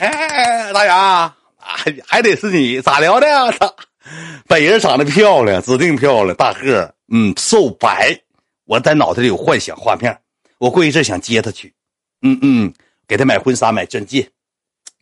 [0.00, 3.26] 哎，大杨，还还得是你，咋聊的？
[3.52, 3.74] 操，
[4.46, 8.18] 本人长得漂亮，指定漂亮，大个，嗯，瘦白。
[8.64, 10.16] 我在脑袋里有幻想画面，
[10.58, 11.72] 我过一阵想接她去，
[12.22, 12.72] 嗯嗯，
[13.06, 14.28] 给她买婚纱，买钻戒，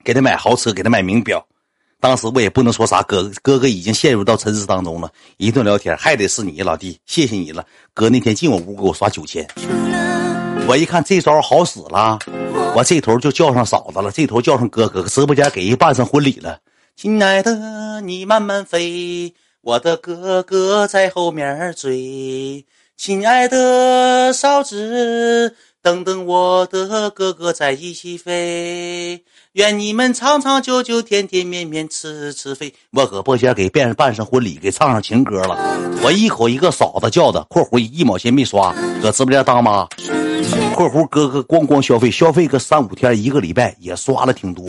[0.04, 1.44] 给她买豪车，给她买名表。
[1.99, 5.10] 当时我也不能说啥，哥哥哥已经陷入到沉思当中了。
[5.38, 7.65] 一顿聊天，还得是你老弟，谢谢你了。
[7.92, 9.44] 哥那天进我屋给我刷九千，
[10.69, 12.19] 我一看这招好使了，
[12.77, 16.59] 我这头就叫上嫂子了，这头叫上哥哥，直播间给人办上婚礼了。
[16.95, 22.67] 亲爱的，你慢慢飞，我的哥哥在后面追。
[22.95, 29.25] 亲爱的嫂子，等等我的哥哥在一起飞。
[29.53, 32.75] 愿你们长长久久，甜甜绵绵，痴痴飞。
[32.93, 35.56] 我搁播间给别人办上婚礼，给唱上情歌了。
[36.03, 39.89] 我一口一个嫂子叫的（括弧一毛钱没刷），搁直播间当妈
[40.77, 44.67] （括弧哥哥咣咣消费，消费个三五天一个礼拜也刷了挺多，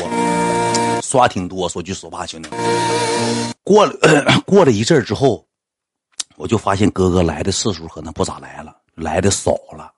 [1.01, 1.67] 刷挺多。
[1.67, 2.49] 说句实话，兄弟，
[3.61, 3.93] 过了
[4.47, 5.45] 过了一阵之后。
[6.37, 9.91] 我就发现哥哥来的次数可能不咋来了，来的少了，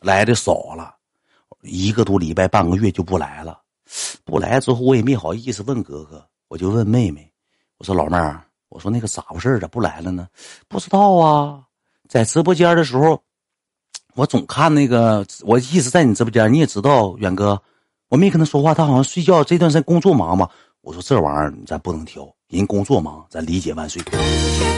[0.00, 0.94] 来的少了，
[1.62, 3.58] 一个多礼拜、半个月就不来了。
[4.24, 7.28] 不来之后，我也没好意思问哥哥，我就问妹妹，
[7.78, 10.28] 我说老妹儿，我说那个咋回事咋不来了呢？
[10.68, 11.60] 不知道啊，
[12.08, 13.20] 在直播间的时候，
[14.16, 17.60] 我总看那个，我一直在你直播间，你也知道，远哥，
[18.08, 20.48] 我没跟他说话，他好像睡觉，这段时间工作忙嘛。
[20.80, 22.26] 我说这玩意儿咱不能挑。
[22.48, 24.02] 人工作忙，咱理解万岁。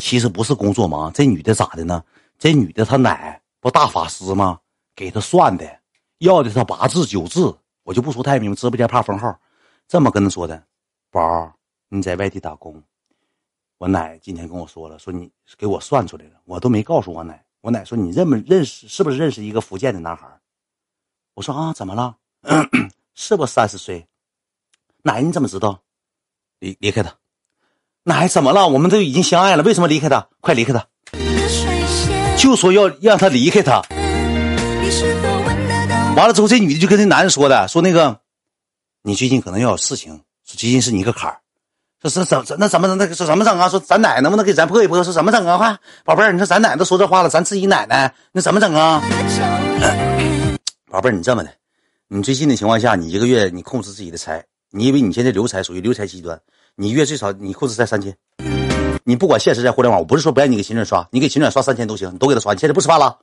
[0.00, 2.02] 其实不是工作忙，这女的咋的呢？
[2.36, 4.58] 这女的她奶不大法师吗？
[4.96, 5.64] 给她算的，
[6.18, 8.56] 要的她八字九字，我就不说太明白。
[8.56, 9.38] 直播间怕封号，
[9.86, 10.60] 这么跟她说的：
[11.12, 11.52] 宝，
[11.88, 12.82] 你在外地打工，
[13.76, 17.44] 我奶今天跟我说了，说你给我算出来了，我都没告诉我奶。
[17.68, 18.88] 我奶说你认不认识？
[18.88, 20.26] 是不是认识一个福建的男孩？
[21.34, 22.16] 我说啊，怎么了？
[23.14, 24.06] 是不三十岁？
[25.02, 25.82] 奶你怎么知道？
[26.60, 27.14] 离离开他。
[28.04, 28.66] 那还怎么了？
[28.68, 30.26] 我们都已经相爱了，为什么离开他？
[30.40, 30.88] 快离开他！
[32.38, 33.82] 就说要让他离开他。
[36.16, 38.22] 完了之后，这女的就跟这男的说的，说那个，
[39.02, 41.42] 你最近可能要有事情，说最近是你一个坎儿，
[42.00, 43.68] 说是怎那怎么那个说怎么整啊？
[43.68, 45.02] 说咱奶能不能给咱破一破？
[45.02, 45.56] 说怎么整啊？
[45.58, 49.02] 快，宝贝儿，你说咱奶都说这话了，咱自己奶奶那怎么整啊？
[50.90, 51.50] 宝贝儿，你这么的，
[52.06, 56.40] 你最近的情况下，你一个月你控制自己的财，你以为你现在留财属于留财极端。
[56.76, 58.14] 你月最少你控制在三千，
[59.02, 62.52] 你不管现实在互联网，我不是说不让你给秦转刷，你给秦转刷三千都行，你都给他刷。
[62.52, 63.18] 你现在不吃饭了？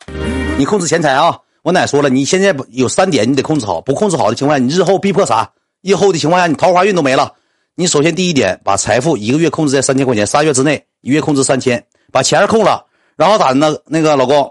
[0.57, 1.40] 你控制钱财啊！
[1.63, 5.50] 我奶说了，你现在有三点你得控制好，不控制好的情况下，你日后必破产。
[5.81, 7.31] 日后的情况下，你桃花运都没了。
[7.78, 12.86] 你首先第一点，把财富一个月控制在三千块钱，仨月之内一月控制三千，把钱控了，
[13.18, 13.75] 然后咋的呢？
[13.88, 14.50] 那个老公，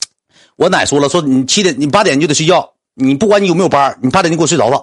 [0.56, 4.82] 我奶说了，说你七点你八点就得睡觉，你不管你有没有班，你八点就给我睡着了。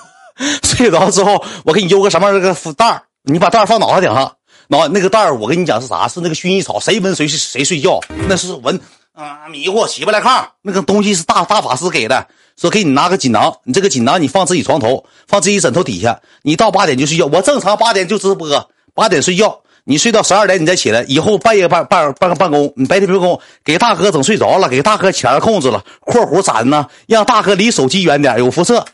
[0.64, 4.34] 睡着之后，我给你邮个什么那个袋儿，你把袋儿放脑袋顶上。
[4.68, 6.08] 脑那个袋儿，我跟你讲是啥？
[6.08, 8.80] 是那个薰衣草，谁闻谁是谁睡觉，那是闻
[9.18, 10.46] 啊迷糊起不来炕。
[10.62, 16.20] 那个东西是大大法师给的，说给你拿个锦囊，你这个锦囊你放自己床头，放自己枕头底下。
[16.42, 21.04] 你到八点就睡觉，我正常八点就直播，八点睡觉，你睡到十二点你再起来。
[21.08, 25.84] 以后半夜办办办个办公，你白天办公，给大哥整睡着了，给大哥钱控制了。
[26.02, 26.86] 括弧咋的呢？
[27.08, 28.84] 让大哥离手机远点，有辐射。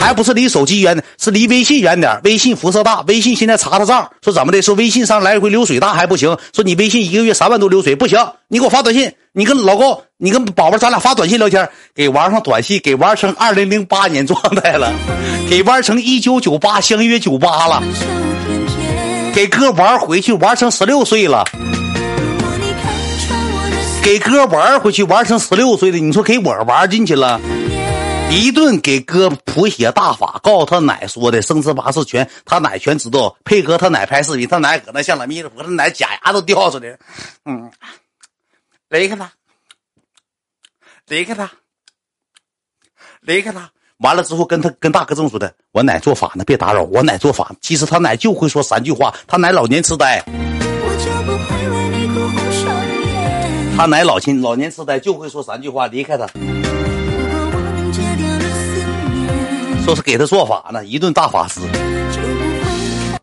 [0.00, 4.62] 还不是离手机远点，是离微信远点微信辐射大，微信现在查查账，说怎么的？
[4.62, 6.36] 说微信上来回流水大还不行。
[6.54, 9.12] 说你微信一个月三万多流水不行，你给我发短信。
[9.32, 14.92] 你跟老公，你跟宝宝，咱俩发短信聊天，给玩上短信，给玩成二零零八年状态了，
[15.48, 17.82] 给玩成一九九八相约九八了，
[19.34, 21.44] 给哥玩回去玩成十六岁了，
[24.02, 25.98] 给哥玩回去玩成十六岁的。
[25.98, 27.40] 你说给我玩进去了？
[28.30, 33.34] 一顿给哥谱写大法，告诉他奶说的生辰八字全，他奶全知道。
[33.44, 36.98] 配合他奶拍视频，他奶搁那像拉咪的，我他奶假牙都掉出来了。
[37.46, 37.70] 嗯，
[38.90, 39.32] 离开他，
[41.08, 41.50] 离开他，
[43.22, 43.70] 离开他。
[43.98, 47.50] 完了之后，跟他跟大哥这么说的：“我奶做法呢，别打扰我奶做法。
[47.60, 50.22] 其实他奶就会说三句话，他奶老年痴呆。
[53.76, 56.28] 他奶老亲老年痴呆就会说三句话，离开他。”
[59.88, 61.62] 都是给他做法呢，一顿大法师。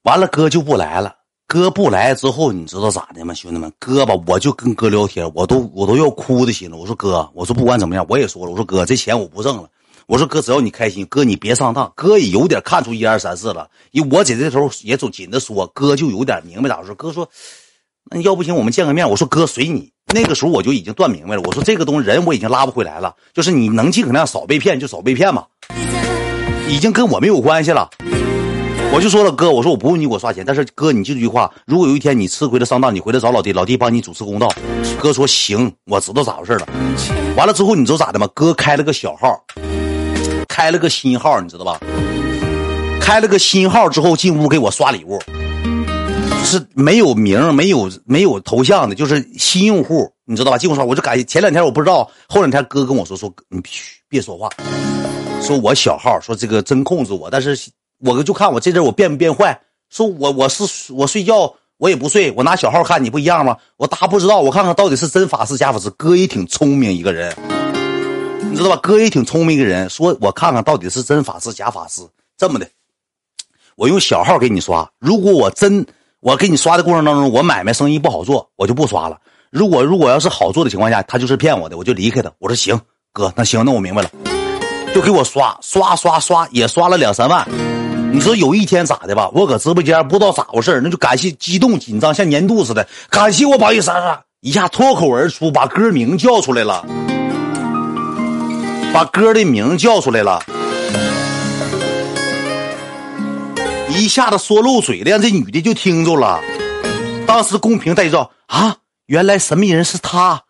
[0.01, 1.13] 完了，哥就不来了。
[1.45, 3.71] 哥不来之后，你知道咋的吗，兄弟们？
[3.77, 6.75] 哥吧，我就跟哥聊天，我都我都要哭的心了。
[6.75, 9.69] 我说哥，我说不管怎么样，我也说了，我说哥，这钱我不挣了。
[10.07, 11.91] 我说哥，只要你开心，哥你别上当。
[11.95, 16.95] 哥也有点看出一二三四了，因为我在这头也总紧着说，哥就有点明白咋回事。
[16.95, 17.29] 哥说，
[18.06, 19.07] 那要不行，我们见个面。
[19.07, 25.45] 我说哥随你，那个时候我就已经断明白了，我说这个东西人我已经拉不回来了，就是你能尽可能少被骗就少被骗吧，
[26.67, 27.89] 已经跟我没有关系了。
[28.94, 34.50] 我就说了，哥，我说我不用你给我刷钱，但是哥，你记住一句话，如果有一天你吃亏了上当，你回来找老弟，老弟帮你主持公道。
[35.00, 36.67] 哥说行，我知道咋回事了。
[37.35, 38.27] 完了之后，你知道咋的吗？
[38.33, 39.38] 哥开了个小号，
[40.47, 41.79] 开了个新号，你知道吧？
[43.01, 45.19] 开了个新号之后进屋给我刷礼物，
[46.44, 50.57] 是没有名、没有没有头像的，就是新用户，你知道吧？
[50.57, 54.50] 进屋刷，我就感前两天我不知道，后两天哥跟我说说，你嘘，别说话，
[55.45, 57.57] 说我小号，说这个真控制我，但是。
[58.00, 59.57] 我就看我这阵我变不变坏，
[59.89, 63.56] 说我我是我睡觉我也不睡，我拿小号看你不一样吗？
[63.77, 65.89] 我大不知道，我看看到底是真法师假法师。
[65.92, 67.33] 哥也挺聪明一个人，
[68.51, 68.75] 你知道吧？
[68.83, 72.01] 哥也挺聪明一个人，说我看看到底是真法师假法师。
[72.38, 72.68] 这么的，
[73.77, 74.92] 我用小号给你刷。
[75.00, 75.88] 如果我真
[76.19, 79.18] 我给你刷的过程当中，我买卖生意不好做，我就不刷了。
[79.51, 82.30] 如果如果要是好做的情况下，他就是骗我的，我就离开他。
[82.39, 82.77] 我说行，
[83.13, 84.09] 哥，那行，那我明白了，
[84.95, 87.45] 就给我刷刷刷刷，也刷了两三万。
[88.13, 89.30] 你说有一天咋的吧？
[89.33, 96.86] 我搁直播间不知道咋回事那就感谢激动紧张像年度似的，感谢我宝一三三一下脱口而出把歌名叫出来了，
[98.94, 100.42] 把歌的名叫出来了，
[103.89, 106.39] 一下子说漏嘴了，让这女的就听着了。
[107.27, 108.77] 当时公屏带照啊，
[109.07, 110.44] 原来神秘人是他。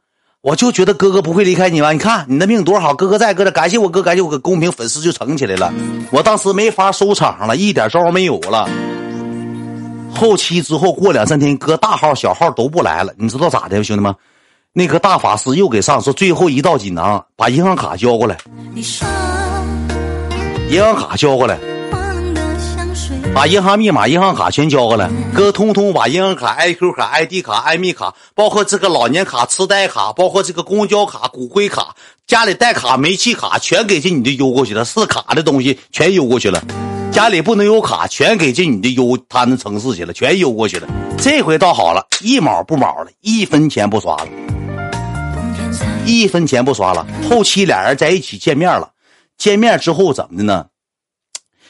[0.45, 1.91] 我就觉得哥哥不会离开你吧？
[1.91, 5.73] 你看你的命多好，哥哥在，哥的感谢我哥，感谢我哥，公屏粉丝就成起来了。
[6.11, 8.69] 我当时没法收场了，一点招没有了。
[10.13, 14.13] 后期之后过两三天，哥大号小号都不来了，你知道咋的兄弟们？
[14.71, 18.37] 那个大法师又给上说最后一道锦囊，把银行卡交过来，
[20.69, 21.57] 银行卡交过来。
[23.33, 31.95] 把银行密码、银行卡全交过来，哥，通通把银行卡、IQ 卡、ID 卡、艾米卡，包括这个老年卡、痴呆卡，包括这个公交卡、骨灰卡，
[32.25, 34.85] 家里带卡、煤气卡，全给这女的邮过去了。
[34.85, 36.63] 是卡的东西全邮过去了，
[37.11, 40.87] 家里不能有卡，全给这女的邮他那城市去了，全邮过去了。
[41.17, 44.27] 这回倒好了，一毛不毛了，一分钱不刷了，
[46.05, 47.05] 一分钱不刷了。
[47.29, 48.91] 后期俩人在一起见面了，
[49.37, 50.67] 见面之后怎么的呢？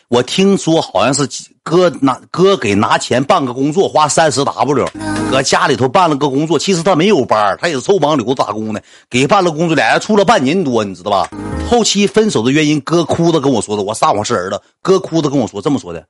[0.08, 1.28] 我听说好像是
[1.64, 4.88] 哥拿哥给拿钱办个工作，花三十 W，
[5.32, 6.60] 搁家里头办了个工作。
[6.60, 11.30] 其实他没有班他也是臭帮流打工的，给办了工作，俩人处了半年多，你知道吧？
[11.68, 13.82] 后期分手的原因，哥哭着跟我说的。
[13.82, 16.08] 我撒谎是儿子，哥哭着跟我说这么说的，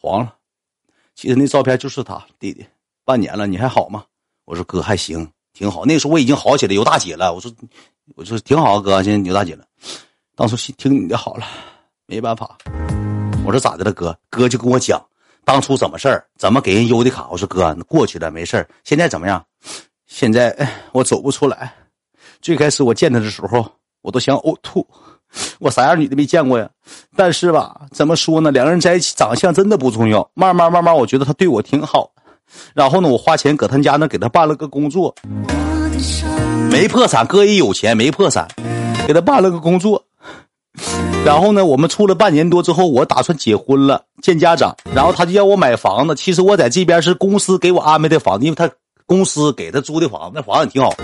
[0.00, 0.34] 黄了。
[1.14, 2.66] 其实那照片就是他弟弟，
[3.04, 4.02] 半年了，你还好吗？
[4.44, 5.84] 我说哥还行，挺好。
[5.84, 7.32] 那时候我已经好起来，有大姐了。
[7.32, 7.48] 我说
[8.16, 9.64] 我说挺好，哥现在有大姐了。
[10.34, 11.46] 当初听你的好了。
[12.06, 12.56] 没办法，
[13.46, 14.14] 我说咋的了，哥？
[14.28, 15.02] 哥就跟我讲
[15.42, 17.26] 当初怎么事儿，怎么给人邮的卡。
[17.30, 19.42] 我说哥，过去了，没事儿现在怎么样？
[20.06, 20.54] 现在
[20.92, 21.72] 我走不出来。
[22.42, 23.66] 最开始我见他的时候，
[24.02, 24.86] 我都想呕吐。
[25.58, 26.68] 我啥样女的没见过呀？
[27.16, 28.50] 但是吧，怎么说呢？
[28.50, 30.30] 两个人在一起，长相真的不重要。
[30.34, 32.10] 慢慢慢慢，我觉得他对我挺好。
[32.74, 35.14] 然后呢，我花钱搁他家那给他办了个工作，
[36.70, 37.26] 没破产。
[37.26, 38.46] 哥也有钱，没破产，
[39.06, 40.04] 给他办了个工作。
[41.24, 44.76] 然后呢，我们处了半年多之后，我打算结婚了，见家长。
[44.94, 46.14] 然后他就要我买房子。
[46.14, 48.70] 其实我在这边是公司给我安排的房子，因为他
[49.06, 50.94] 公司给他租的房子，那房子也挺好。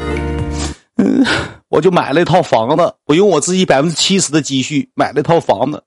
[0.96, 1.25] 嗯，
[1.70, 5.82] 我就买了一套房子，我用我自己百分之七十的积蓄买了一套房子，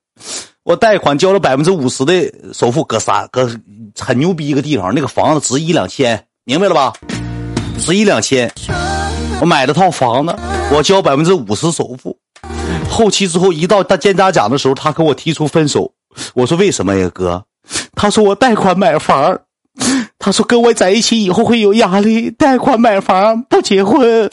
[0.64, 3.48] 我贷款交了百分之五十的首付，搁啥搁
[4.00, 6.92] 很牛逼一个地方，那个房子值一两千，明白了吧？
[7.78, 8.50] 值一两千，
[9.40, 10.34] 我买了套房子，
[10.72, 12.16] 我交百分之五十首付。
[12.94, 15.92] 后期之后，一到他见家长的时候，他跟我提出分手。
[16.32, 17.44] 我说为什么呀，哥？
[17.96, 19.38] 他说我贷款买房。
[20.20, 24.30] 他说跟我在一起以后会有压力，贷款买房不结婚。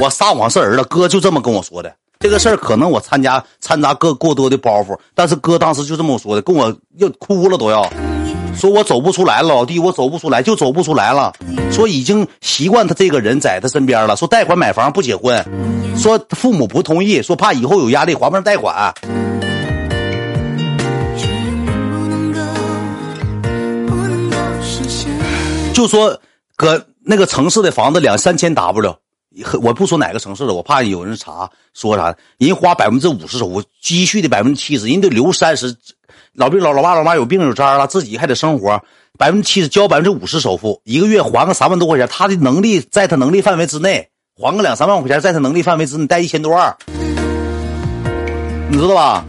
[0.00, 1.92] 我撒谎是儿子，哥就这么跟我说的。
[2.20, 7.82] 这个事儿可能我参加掺杂哥过多的包袱，但是哥当时就这么说的，跟我要哭了都要。
[8.56, 11.32] 说我走不出来了，老弟，我走不出来，就走不出来了。
[11.72, 14.14] 说已经习惯他这个人在他身边了。
[14.16, 15.42] 说贷款买房不结婚，
[15.96, 18.92] 说父母不同意，说怕以后有压力还不上贷款。
[25.72, 26.20] 就说
[26.56, 28.94] 搁那个城市的房子两三千 W，
[29.62, 35.74] 我不说哪个城市了，我怕有人查说啥，人花百分之五十首付，积蓄的百分之七十，人得留三十。
[36.34, 38.80] 老病老老爸老妈有病有灾了，自己还得生活，
[39.18, 46.76] 百分之七十交百分之五十首付，一个月还个三万多块钱，他的能力在他能力范围之内，还个两三万块钱，在他能力范围之内，贷一千多万，
[48.68, 49.24] 你知道吧？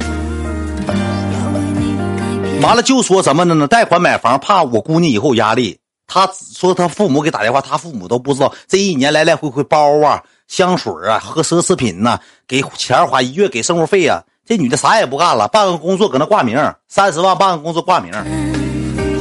[2.61, 3.55] 完了就说什么呢？
[3.55, 5.79] 呢贷款买房，怕我姑娘以后有压力。
[6.05, 8.53] 他说他父母给打电话，他父母都不知道。
[8.67, 14.21] 这一年来来回回包啊、香水啊、喝奢侈品呐，给钱花一月给生活费呀。
[14.45, 16.57] 这女的啥也不干了，办个工作搁那挂名，
[16.87, 18.11] 三十万办个工作挂名。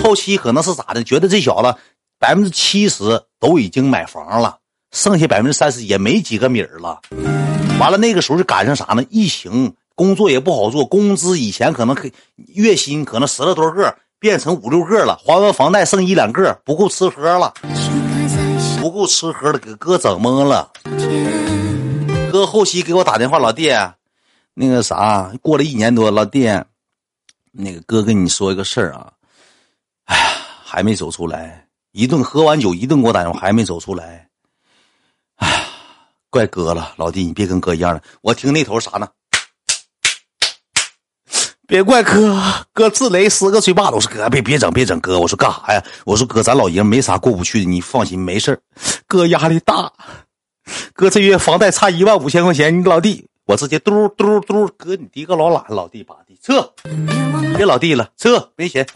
[0.02, 1.04] 后期可能是咋的？
[1.04, 1.74] 觉得这小子
[2.18, 4.56] 百分之七十都已经买房了，
[4.92, 7.00] 剩下百分之三十也没几个米儿了。
[7.78, 9.04] 完了那个时候就赶上啥呢？
[9.10, 15.18] 疫情，工作也不好做，工资以前可能可月薪可能十来多个，变成五六个了。
[15.24, 17.52] 还完房贷剩一两个，不够吃喝了，
[18.80, 20.70] 不够吃喝了，给哥整懵了。
[22.32, 23.70] 哥后期给我打电话，老弟，
[24.60, 26.46] 那个啥，过了一年多，老弟，
[27.50, 29.10] 那个哥跟你说一个事儿啊。
[30.04, 34.28] 哎呀，还没走出来，一顿喝完酒，一顿给我打电话，还没走出来。
[35.36, 35.64] 哎呀，
[36.28, 38.02] 怪哥了，老弟，你别跟哥一样了。
[38.20, 39.08] 我听那头啥呢？
[41.66, 42.38] 别怪哥，
[42.74, 45.18] 哥自雷十个嘴巴都是哥，别别整，别整，哥。
[45.18, 45.82] 我说干啥呀？
[46.04, 48.60] 我说哥，咱老爷没啥过不去的，你放心，没事
[49.06, 49.90] 哥压力大，
[50.92, 56.70] 哥这月房贷差一万五千块钱，你老弟，我直接嘟嘟嘟，哥你滴个老懒，老弟把地撤，
[57.56, 58.86] 别老弟了，撤，没钱。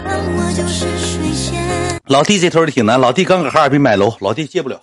[2.07, 4.81] 老弟这头挺难，老弟刚搁哈尔滨买楼，老弟借不了。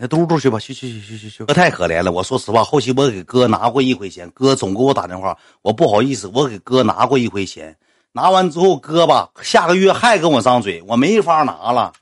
[0.00, 1.44] 那嘟嘟去吧，去去去去去去。
[1.44, 7.76] 哥太可怜了，我说实话，后期我给哥拿过一回钱，哥总给我打电话，我不好意思，我给哥拿过一回钱，
[8.10, 11.92] 拿完之后哥吧，下个月还跟我张嘴，我没法拿了。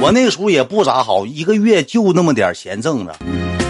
[0.00, 3.16] 我那时候也不咋好，一个月就那么点钱挣着，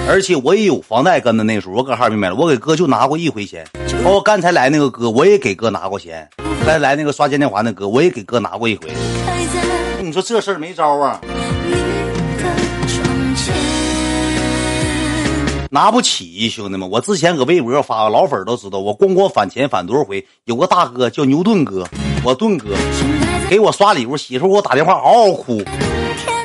[0.08, 1.44] 而且我也有房贷跟着。
[1.44, 3.64] 那时候我搁哈尔滨买了，我给哥就拿过一回钱。
[4.02, 6.28] 包括刚才来那个哥，我也给哥拿过钱。
[6.36, 8.90] 刚才来那个刷嘉年华那哥，我也给哥拿过一回。
[10.02, 11.20] 你说这事儿没招啊？
[15.70, 16.88] 拿不起，兄弟们！
[16.88, 20.24] 我之前搁微博发，老粉都知道，我光光返钱返多少回。
[20.44, 21.84] 有个大哥叫牛顿哥，
[22.22, 22.68] 我顿哥，
[23.50, 25.60] 给我刷礼物，媳妇给我打电话，嗷嗷哭，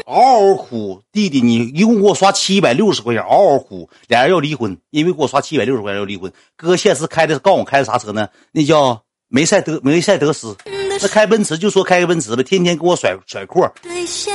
[0.09, 1.01] 嗷嗷哭。
[1.11, 3.87] 弟弟，你一共给我刷七百六十块钱，嗷嗷哭。
[4.07, 6.31] 俩人要离婚，因为给我刷七百六十块钱要离婚。
[6.57, 8.27] 哥现实开的，告诉我开的啥车呢？
[8.51, 10.57] 那叫梅赛德梅赛德斯。
[11.01, 13.71] 那开奔驰就说开个奔驰呗，天天给我甩甩阔，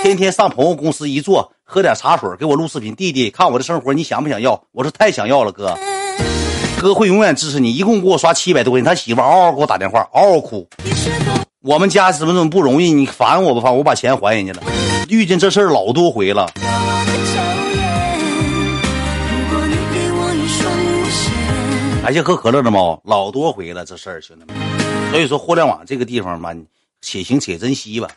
[0.03, 2.95] 天天上朋友公司一坐，喝点茶水，给我录视频。
[2.95, 4.63] 弟弟，看我的生活，你想不想要？
[4.71, 5.77] 我说太想要了，哥，
[6.81, 7.75] 哥会永远支持你。
[7.75, 10.69] 一共给我刷七百多块钱，他媳妇嗷嗷给我打电话，嗷嗷哭。
[11.63, 12.93] 我们家怎么怎么不容易？
[12.93, 13.77] 你烦我不烦？
[13.77, 14.63] 我把钱还人家了。
[15.09, 16.51] 遇见这事儿老多回了。
[22.03, 25.11] 感谢喝可乐的猫，老多回了这事儿，兄弟们。
[25.11, 26.55] 所以说，互联网这个地方嘛，
[27.01, 28.09] 且行且珍惜吧。